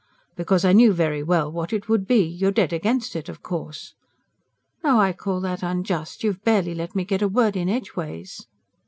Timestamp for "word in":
7.27-7.69